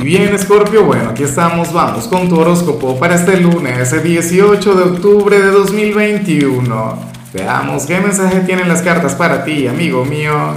[0.00, 5.40] Bien, Scorpio, bueno, aquí estamos, vamos con tu horóscopo para este lunes, 18 de octubre
[5.40, 6.98] de 2021.
[7.34, 10.54] Veamos qué mensaje tienen las cartas para ti, amigo mío.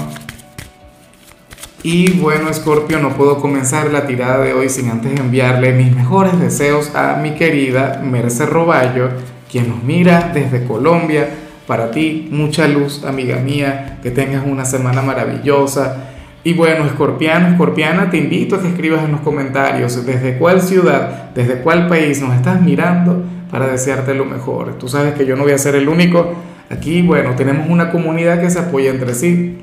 [1.82, 6.40] Y bueno, Scorpio, no puedo comenzar la tirada de hoy sin antes enviarle mis mejores
[6.40, 9.10] deseos a mi querida Merce Roballo,
[9.52, 11.28] quien nos mira desde Colombia.
[11.66, 16.11] Para ti, mucha luz, amiga mía, que tengas una semana maravillosa
[16.44, 21.32] y bueno, escorpiano, escorpiana, te invito a que escribas en los comentarios desde cuál ciudad,
[21.36, 24.80] desde cuál país nos estás mirando para desearte lo mejor.
[24.80, 26.34] Tú sabes que yo no voy a ser el único.
[26.72, 29.60] Aquí, bueno, tenemos una comunidad que se apoya entre sí.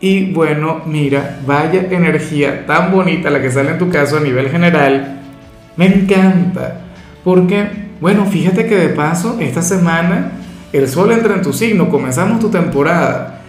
[0.00, 4.50] Y bueno, mira, vaya energía tan bonita la que sale en tu caso a nivel
[4.50, 5.20] general.
[5.76, 6.82] Me encanta.
[7.24, 7.66] Porque,
[8.00, 10.30] bueno, fíjate que de paso, esta semana
[10.72, 13.40] el sol entra en tu signo, comenzamos tu temporada.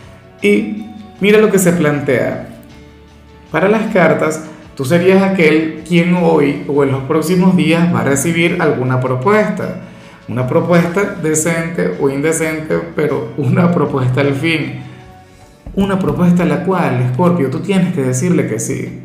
[0.41, 0.86] Y
[1.20, 2.48] Mira lo que se plantea.
[3.52, 8.03] Para las cartas, tú serías aquel quien hoy o en los próximos días va a
[8.03, 9.81] recibir alguna propuesta.
[10.28, 14.81] Una propuesta decente o indecente, pero una propuesta al fin.
[15.73, 19.00] Una propuesta a la cual, Scorpio, tú tienes que decirle que sí.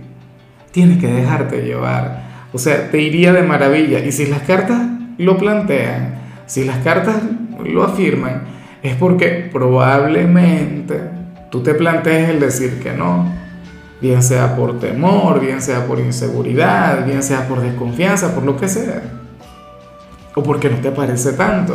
[0.70, 2.24] Tienes que dejarte llevar.
[2.52, 4.00] O sea, te iría de maravilla.
[4.00, 4.82] Y si las cartas
[5.16, 7.22] lo plantean, si las cartas
[7.64, 8.42] lo afirman,
[8.82, 11.21] es porque probablemente
[11.52, 13.30] tú te plantees el decir que no,
[14.00, 18.68] bien sea por temor, bien sea por inseguridad, bien sea por desconfianza, por lo que
[18.68, 19.02] sea,
[20.34, 21.74] o porque no te parece tanto.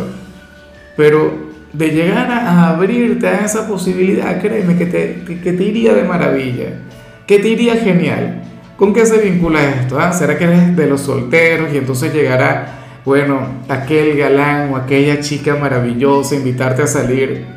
[0.98, 1.32] Pero
[1.72, 6.80] de llegar a abrirte a esa posibilidad, créeme que te, que te iría de maravilla,
[7.28, 8.42] que te iría genial.
[8.78, 10.00] ¿Con qué se vincula esto?
[10.00, 10.12] Ah?
[10.12, 15.56] ¿Será que eres de los solteros y entonces llegará, bueno, aquel galán o aquella chica
[15.56, 17.57] maravillosa, invitarte a salir?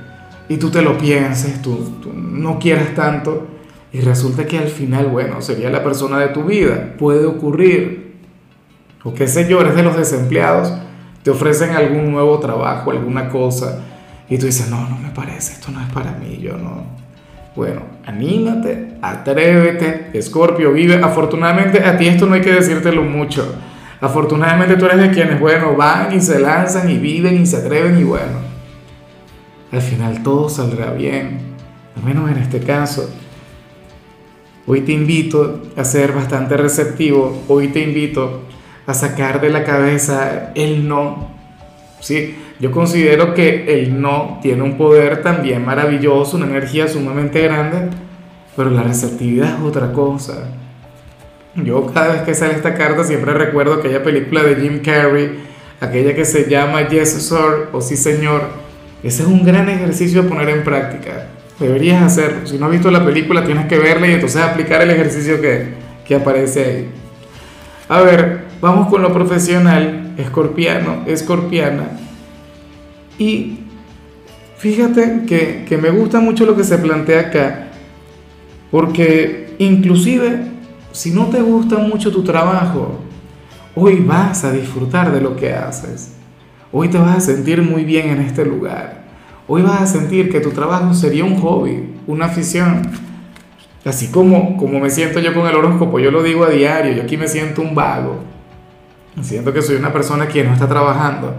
[0.51, 1.79] Y tú te lo pienses, tú,
[2.13, 3.47] no quieras tanto
[3.93, 6.95] y resulta que al final, bueno, sería la persona de tu vida.
[6.99, 8.17] Puede ocurrir.
[9.05, 10.73] O qué sé yo, eres de los desempleados,
[11.23, 13.79] te ofrecen algún nuevo trabajo, alguna cosa
[14.29, 16.83] y tú dices, no, no me parece, esto no es para mí, yo no.
[17.55, 21.01] Bueno, anímate, atrévete, Escorpio, vive.
[21.01, 23.55] Afortunadamente a ti esto no hay que decírtelo mucho.
[24.01, 28.01] Afortunadamente tú eres de quienes, bueno, van y se lanzan y viven y se atreven
[28.01, 28.50] y bueno,
[29.73, 31.39] al final todo saldrá bien,
[31.97, 33.09] al menos en este caso.
[34.67, 38.43] Hoy te invito a ser bastante receptivo, hoy te invito
[38.87, 41.29] a sacar de la cabeza el no.
[42.01, 42.37] ¿sí?
[42.61, 47.89] Yo considero que el no tiene un poder también maravilloso, una energía sumamente grande,
[48.57, 50.49] pero la receptividad es otra cosa.
[51.55, 55.43] Yo cada vez que sale esta carta siempre recuerdo aquella película de Jim Carrey,
[55.81, 58.43] aquella que se llama Yes Sir o Sí Señor,
[59.03, 61.29] ese es un gran ejercicio a poner en práctica.
[61.59, 62.47] Deberías hacerlo.
[62.47, 65.75] Si no has visto la película, tienes que verla y entonces aplicar el ejercicio que,
[66.07, 66.89] que aparece ahí.
[67.89, 71.91] A ver, vamos con lo profesional, escorpiano, escorpiana.
[73.19, 73.59] Y
[74.59, 77.69] fíjate que, que me gusta mucho lo que se plantea acá,
[78.71, 80.51] porque inclusive
[80.93, 82.99] si no te gusta mucho tu trabajo,
[83.75, 86.20] hoy vas a disfrutar de lo que haces.
[86.73, 89.03] Hoy te vas a sentir muy bien en este lugar.
[89.49, 92.83] Hoy vas a sentir que tu trabajo sería un hobby, una afición.
[93.85, 97.03] Así como, como me siento yo con el horóscopo, yo lo digo a diario, yo
[97.03, 98.21] aquí me siento un vago.
[99.21, 101.35] Siento que soy una persona que no está trabajando.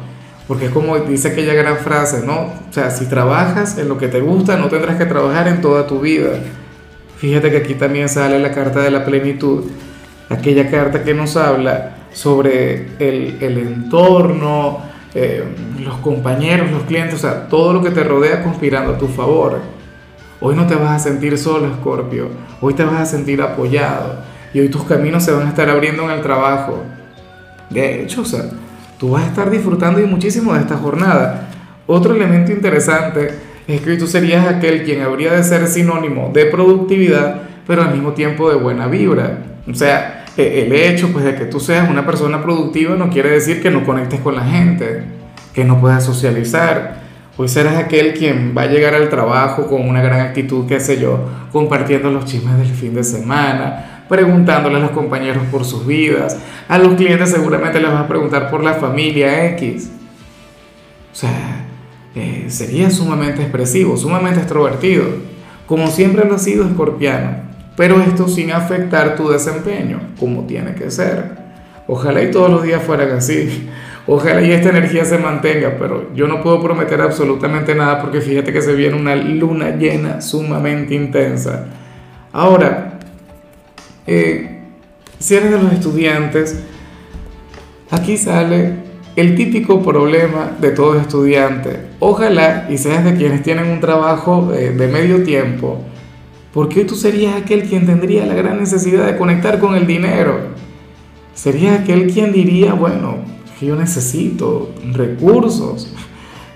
[0.49, 2.47] Porque es como dice aquella gran frase, ¿no?
[2.69, 5.87] O sea, si trabajas en lo que te gusta, no tendrás que trabajar en toda
[5.87, 6.31] tu vida.
[7.19, 9.63] Fíjate que aquí también sale la carta de la plenitud,
[10.29, 15.43] aquella carta que nos habla sobre el, el entorno, eh,
[15.79, 19.59] los compañeros, los clientes, o sea, todo lo que te rodea conspirando a tu favor.
[20.39, 22.29] Hoy no te vas a sentir solo, Escorpio.
[22.61, 24.15] Hoy te vas a sentir apoyado.
[24.53, 26.83] Y hoy tus caminos se van a estar abriendo en el trabajo.
[27.69, 28.45] De hecho, o sea,
[28.97, 31.49] tú vas a estar disfrutando y muchísimo de esta jornada.
[31.87, 33.29] Otro elemento interesante
[33.67, 37.93] es que hoy tú serías aquel quien habría de ser sinónimo de productividad, pero al
[37.93, 39.39] mismo tiempo de buena vibra.
[39.69, 43.61] O sea, el hecho pues, de que tú seas una persona productiva no quiere decir
[43.61, 45.03] que no conectes con la gente,
[45.53, 47.01] que no puedas socializar.
[47.37, 50.99] Hoy serás aquel quien va a llegar al trabajo con una gran actitud, qué sé
[50.99, 56.37] yo, compartiendo los chismes del fin de semana, preguntándole a los compañeros por sus vidas.
[56.67, 59.89] A los clientes seguramente les vas a preguntar por la familia X.
[61.11, 61.65] O sea,
[62.15, 65.05] eh, sería sumamente expresivo, sumamente extrovertido,
[65.65, 70.91] como siempre lo ha sido escorpiano pero esto sin afectar tu desempeño, como tiene que
[70.91, 71.39] ser.
[71.87, 73.69] Ojalá y todos los días fueran así.
[74.07, 78.51] Ojalá y esta energía se mantenga, pero yo no puedo prometer absolutamente nada porque fíjate
[78.51, 81.65] que se viene una luna llena sumamente intensa.
[82.33, 82.99] Ahora,
[84.07, 84.61] eh,
[85.19, 86.63] si eres de los estudiantes,
[87.91, 88.73] aquí sale
[89.15, 91.79] el típico problema de todo estudiante.
[91.99, 95.83] Ojalá y seas de quienes tienen un trabajo eh, de medio tiempo,
[96.53, 100.39] porque tú serías aquel quien tendría la gran necesidad de conectar con el dinero.
[101.33, 103.17] Serías aquel quien diría, bueno,
[103.61, 105.93] yo necesito recursos,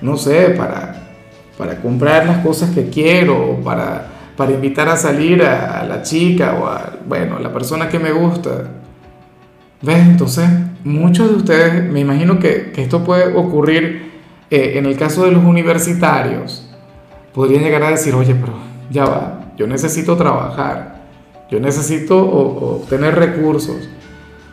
[0.01, 1.13] no sé, para,
[1.57, 6.68] para comprar las cosas que quiero, para, para invitar a salir a, la chica o
[6.68, 8.71] a, bueno, la persona que me gusta.
[9.81, 10.00] ¿Ves?
[10.00, 10.50] Entonces,
[10.83, 14.12] muchos de ustedes, me imagino que, esto puede ocurrir
[14.50, 16.69] eh, en el caso de los universitarios,
[17.33, 18.53] podrían llegar a decir, oye, pero
[18.89, 20.96] ya va, yo necesito trabajar,
[21.50, 23.90] yo necesito obtener recursos.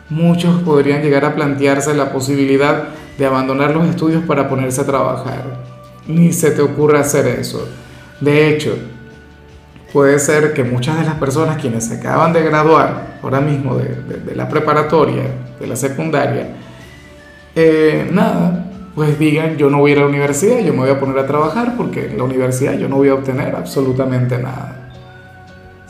[0.09, 5.63] Muchos podrían llegar a plantearse la posibilidad de abandonar los estudios para ponerse a trabajar.
[6.07, 7.67] Ni se te ocurra hacer eso.
[8.19, 8.77] De hecho,
[9.91, 14.35] puede ser que muchas de las personas quienes se acaban de graduar ahora mismo de,
[14.35, 15.23] la preparatoria,
[15.59, 16.49] de la secundaria,
[17.55, 18.65] eh, nada,
[18.95, 21.17] pues digan, yo no voy a ir a la universidad, yo me voy a poner
[21.19, 24.82] a trabajar porque en la universidad yo no voy a obtener absolutamente nada.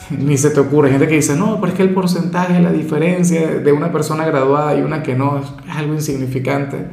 [0.18, 2.72] Ni se te ocurre, hay gente que dice, no, pero es que el porcentaje, la
[2.72, 6.88] diferencia de una persona graduada y una que no es, algo insignificante.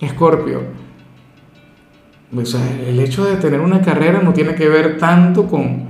[0.00, 0.62] Escorpio,
[2.34, 5.84] o sea, el hecho de tener una carrera no tiene que ver tanto con,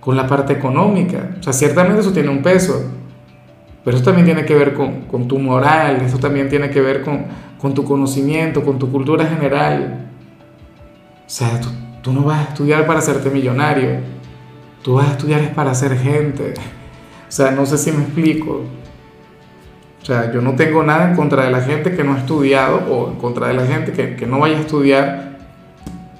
[0.00, 1.36] con la parte económica.
[1.38, 2.90] O sea, ciertamente eso tiene un peso,
[3.84, 7.02] pero eso también tiene que ver con, con tu moral, eso también tiene que ver
[7.02, 7.26] con,
[7.58, 10.10] con, tu conocimiento, con tu cultura general.
[11.26, 11.68] O sea, tú,
[12.02, 14.00] tú no vas a estudiar para hacerte millonario,
[14.84, 16.52] tú vas a estudiar es para ser gente.
[17.26, 18.64] O sea, no sé si me explico.
[20.00, 22.76] O sea, yo no tengo nada en contra de la gente que no ha estudiado
[22.90, 25.38] o en contra de la gente que, que no vaya a estudiar,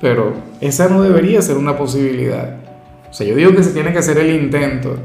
[0.01, 0.33] pero
[0.63, 2.57] esa no debería ser una posibilidad.
[3.11, 4.97] O sea, yo digo que se tiene que hacer el intento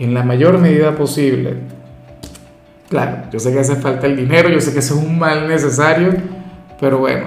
[0.00, 1.54] en la mayor medida posible.
[2.88, 5.46] Claro, yo sé que hace falta el dinero, yo sé que eso es un mal
[5.46, 6.12] necesario,
[6.80, 7.26] pero bueno,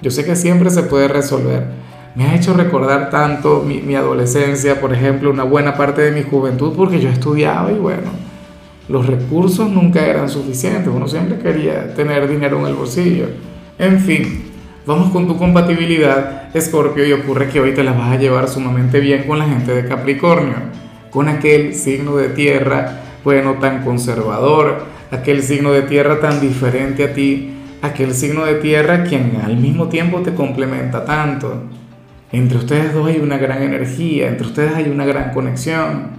[0.00, 1.66] yo sé que siempre se puede resolver.
[2.14, 6.74] Me ha hecho recordar tanto mi, adolescencia, por ejemplo, una buena parte de mi juventud,
[6.76, 8.10] porque yo estudiaba y bueno,
[8.88, 13.26] los recursos nunca eran suficientes, uno siempre quería tener dinero en el bolsillo.
[13.78, 14.50] En fin,
[14.86, 18.98] Vamos con tu compatibilidad, Escorpio, y ocurre que hoy te la vas a llevar sumamente
[18.98, 20.54] bien con la gente de Capricornio,
[21.10, 27.12] con aquel signo de tierra, bueno, tan conservador, aquel signo de tierra tan diferente a
[27.12, 27.52] ti,
[27.82, 31.62] aquel signo de tierra quien al mismo tiempo te complementa tanto.
[32.32, 36.10] Entre ustedes dos hay una gran energía, entre ustedes hay una gran conexión.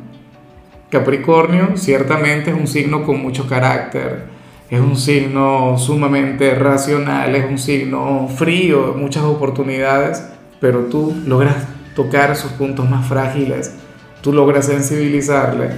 [0.90, 4.25] Capricornio ciertamente es un signo con mucho carácter,
[4.69, 10.22] es un signo sumamente racional, es un signo frío, muchas oportunidades,
[10.60, 11.56] pero tú logras
[11.96, 13.74] tocar sus puntos más frágiles,
[14.22, 15.69] tú logras sensibilizarle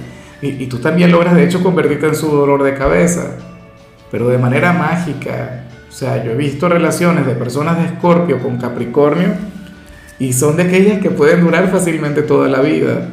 [0.42, 3.36] y, tú también logras de hecho convertirte en su dolor de cabeza,
[4.10, 5.64] pero de manera mágica.
[5.88, 9.53] O sea, yo he visto relaciones de personas de Escorpio con Capricornio
[10.18, 13.08] y son de aquellas que pueden durar fácilmente toda la vida.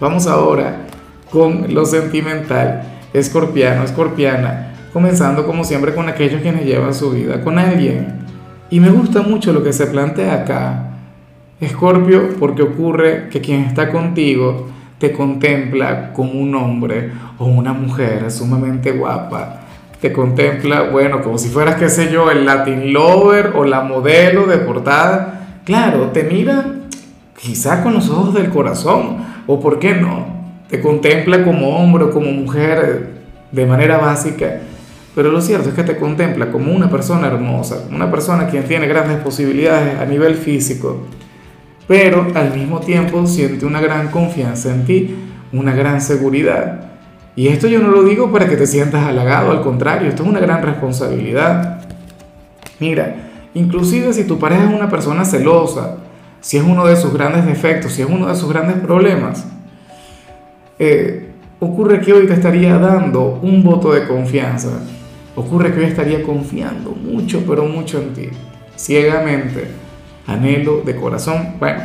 [0.00, 0.86] Vamos ahora
[1.30, 2.82] con lo sentimental
[3.12, 8.24] escorpiano, escorpiana, comenzando como siempre con aquellos quienes llevan su vida con alguien.
[8.70, 10.90] Y me gusta mucho lo que se plantea acá.
[11.60, 18.30] Escorpio, porque ocurre que quien está contigo te contempla como un hombre o una mujer
[18.30, 19.63] sumamente guapa.
[20.04, 24.44] Te contempla, bueno, como si fueras, qué sé yo, el Latin Lover o la modelo
[24.44, 25.60] de portada.
[25.64, 26.74] Claro, te mira
[27.40, 30.26] quizá con los ojos del corazón, o por qué no,
[30.68, 33.12] te contempla como hombre o como mujer
[33.50, 34.60] de manera básica,
[35.14, 38.86] pero lo cierto es que te contempla como una persona hermosa, una persona quien tiene
[38.86, 41.06] grandes posibilidades a nivel físico,
[41.88, 45.16] pero al mismo tiempo siente una gran confianza en ti,
[45.50, 46.93] una gran seguridad.
[47.36, 50.28] Y esto yo no lo digo para que te sientas halagado, al contrario, esto es
[50.28, 51.80] una gran responsabilidad.
[52.78, 53.16] Mira,
[53.54, 55.96] inclusive si tu pareja es una persona celosa,
[56.40, 59.46] si es uno de sus grandes defectos, si es uno de sus grandes problemas,
[60.78, 64.68] eh, ocurre que hoy te estaría dando un voto de confianza.
[65.36, 68.28] Ocurre que hoy estaría confiando mucho, pero mucho en ti.
[68.76, 69.68] Ciegamente.
[70.26, 71.54] Anhelo de corazón.
[71.58, 71.82] Bueno,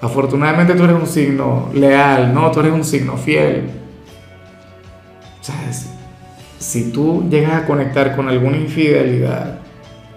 [0.00, 2.50] afortunadamente tú eres un signo leal, ¿no?
[2.50, 3.70] Tú eres un signo fiel.
[5.50, 5.86] ¿Sabes?
[6.58, 9.58] Si tú llegas a conectar con alguna infidelidad,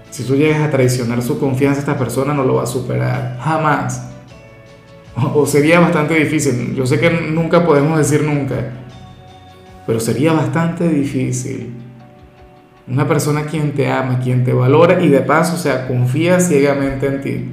[0.10, 3.38] si tú llegas a traicionar su confianza, esta persona no lo va a superar.
[3.42, 4.14] Jamás
[5.16, 6.76] o sería bastante difícil.
[6.76, 8.56] Yo sé que nunca podemos decir nunca,
[9.86, 11.74] pero sería bastante difícil.
[12.88, 17.08] Una persona quien te ama, quien te valora y de paso, o sea, confía ciegamente
[17.08, 17.52] en ti.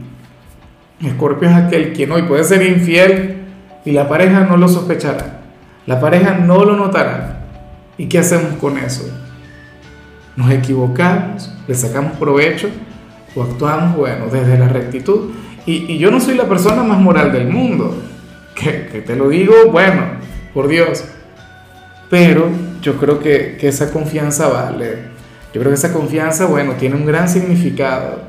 [1.06, 3.36] Escorpio es aquel quien hoy puede ser infiel
[3.84, 5.40] y la pareja no lo sospechará.
[5.86, 7.39] La pareja no lo notará.
[8.00, 9.06] ¿Y qué hacemos con eso?
[10.34, 11.52] ¿Nos equivocamos?
[11.68, 12.70] ¿Le sacamos provecho?
[13.36, 15.32] ¿O actuamos, bueno, desde la rectitud?
[15.66, 17.94] Y, yo no soy la persona más moral del mundo,
[18.54, 20.02] que, que, te lo digo, bueno,
[20.54, 21.04] por Dios.
[22.08, 22.48] Pero
[22.80, 25.10] yo creo que, que esa confianza vale.
[25.52, 28.22] Yo creo que esa confianza, bueno, tiene un gran significado.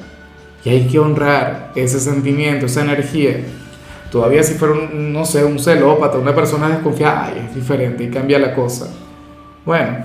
[0.66, 3.38] Y hay que honrar ese sentimiento, esa energía.
[4.12, 8.10] Todavía si fuera, un, no sé, un celópata, una persona desconfiada, ay, es diferente y
[8.10, 8.90] cambia la cosa.
[9.66, 9.98] Bueno,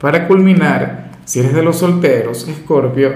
[0.00, 3.12] para culminar, si eres de los solteros, Escorpio,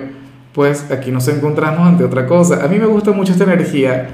[0.52, 2.64] pues aquí nos encontramos ante otra cosa.
[2.64, 4.08] A mí me gusta mucho esta energía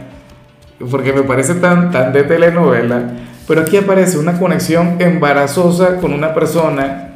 [0.91, 3.03] porque me parece tan, tan de telenovela,
[3.47, 7.15] pero aquí aparece una conexión embarazosa con una persona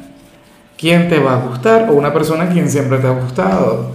[0.77, 3.91] quien te va a gustar o una persona quien siempre te ha gustado.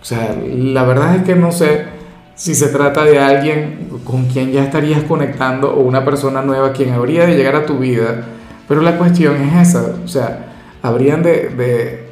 [0.00, 1.86] O sea, la verdad es que no sé
[2.34, 6.92] si se trata de alguien con quien ya estarías conectando o una persona nueva quien
[6.92, 8.24] habría de llegar a tu vida,
[8.70, 10.46] pero la cuestión es esa, o sea,
[10.80, 12.06] habrían de,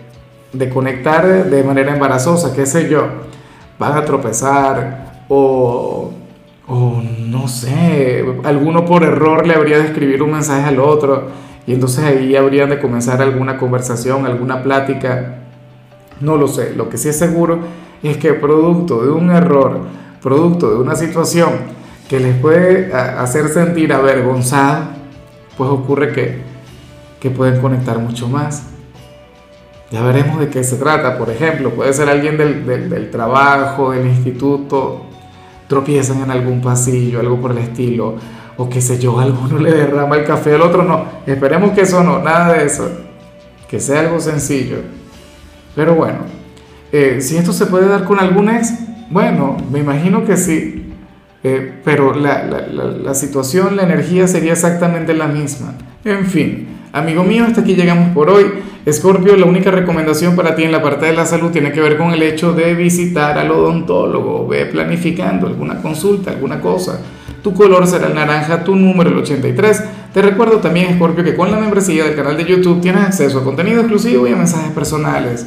[0.52, 3.06] de, conectar de manera embarazosa, qué sé yo,
[3.78, 6.10] van a tropezar o,
[6.66, 11.28] o no sé, alguno por error le habría de escribir un mensaje al otro
[11.64, 15.36] y entonces ahí habrían de comenzar alguna conversación, alguna plática,
[16.20, 17.60] no lo sé, lo que sí es seguro
[18.02, 19.82] es que producto de un error,
[20.20, 21.50] producto de una situación
[22.08, 24.96] que les puede hacer sentir avergonzada,
[25.58, 26.38] pues ocurre que,
[27.20, 28.62] que pueden conectar mucho más.
[29.90, 31.18] Ya veremos de qué se trata.
[31.18, 35.02] Por ejemplo, puede ser alguien del, del, trabajo, del instituto,
[35.66, 38.14] tropiezan en algún pasillo, algo por el estilo,
[38.56, 41.04] o qué sé yo, alguno le derrama el café al otro, no.
[41.26, 42.88] Esperemos que eso no, nada de eso.
[43.68, 44.76] Que sea algo sencillo.
[45.74, 46.18] Pero bueno,
[46.92, 48.74] eh, si esto se puede dar con algún ex,
[49.10, 50.87] bueno, me imagino que sí,
[51.44, 55.74] eh, pero la, la, situación, la energía sería exactamente la misma.
[56.04, 58.46] En fin, amigo mío, hasta aquí llegamos por hoy.
[58.84, 61.96] Escorpio, la única recomendación para ti en la parte de la salud tiene que ver
[61.96, 67.00] con el hecho de visitar al odontólogo, ve planificando alguna consulta, alguna cosa.
[67.42, 69.84] Tu color será el naranja, tu número el 83.
[70.12, 73.44] Te recuerdo también, Escorpio, que con la membresía del canal de YouTube tienes acceso a
[73.44, 75.46] contenido exclusivo y a mensajes personales